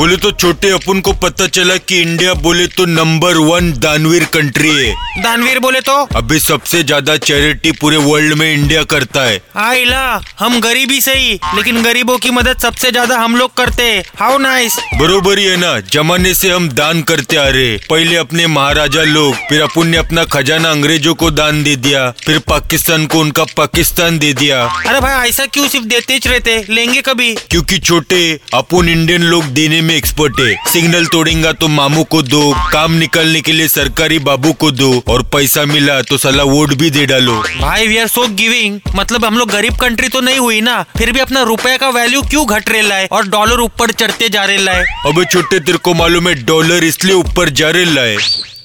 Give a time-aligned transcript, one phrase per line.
[0.00, 4.68] बोले तो छोटे अपन को पता चला कि इंडिया बोले तो नंबर वन दानवीर कंट्री
[4.68, 5.96] है। दानवीर बोले तो?
[6.16, 10.00] अभी सबसे ज़्यादा चैरिटी पूरे वर्ल्ड में इंडिया करता है। आइला
[10.38, 14.76] हम गरीबी सही लेकिन गरीबों की मदद सबसे ज़्यादा हम लोग करते हैं। हाउ नाइस
[15.00, 19.34] बरोबर ही है ना जमाने से हम दान करते आ रहे पहले अपने महाराजा लोग
[19.50, 24.18] फिर अपन ने अपना खजाना अंग्रेज़ों को दान दे दिया फिर पाकिस्तान को उनका पाकिस्तान
[24.18, 26.58] दे दिया। अरे भाई ऐसा क्यों सिर्फ़ देते रहते?
[26.70, 28.24] लेंगे कभी। क्योंकि छोटे
[28.54, 33.40] अपन इंडियन लोग देने में एक्सपर्ट है सिग्नल तोड़ेगा तो मामू को दो। काम निकालने
[33.40, 37.36] के लिए सरकारी बाबू को दो। और पैसा मिला तो साला वोट भी दे डालो।
[37.60, 41.12] भाई वी आर सो गिविंग मतलब हम लोग गरीब कंट्री तो नहीं हुई ना। फिर
[41.12, 43.08] भी अपना रुपए का वैल्यू क्यों घट रहा है?
[43.12, 47.14] और डॉलर ऊपर चढ़ते जा रहा है। अबे छोटे तेरे को मालूम है डॉलर इसलिए
[47.14, 48.16] ऊपर जा रहा है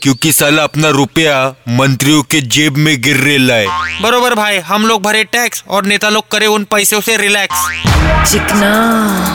[0.02, 1.36] क्योंकि साला अपना रुपया
[1.70, 6.10] मंत्रियों के जेब में गिर रहा है। बरोबर भाई हम लोग भरे टैक्स और नेता
[6.10, 7.66] लोग करे उन पैसों से रिलैक्स
[8.32, 9.35] चिकना।